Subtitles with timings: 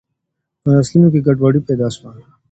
[0.61, 2.09] په نسلونو کي ګډوډي پیدا سوه.